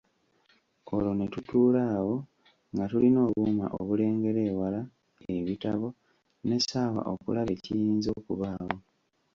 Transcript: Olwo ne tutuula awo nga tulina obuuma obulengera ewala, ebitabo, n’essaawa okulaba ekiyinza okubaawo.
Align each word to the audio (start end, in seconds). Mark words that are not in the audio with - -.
Olwo 0.93 1.11
ne 1.15 1.25
tutuula 1.33 1.81
awo 1.97 2.15
nga 2.73 2.85
tulina 2.91 3.19
obuuma 3.27 3.65
obulengera 3.79 4.41
ewala, 4.51 4.81
ebitabo, 5.35 5.87
n’essaawa 6.47 7.01
okulaba 7.13 7.51
ekiyinza 7.57 8.09
okubaawo. 8.19 8.77